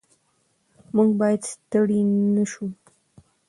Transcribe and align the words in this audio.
موږ 0.95 1.09
باید 1.19 1.41
ستړي 1.51 2.01
نه 2.35 2.43
شو. 2.51 2.65